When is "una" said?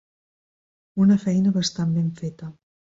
1.05-1.19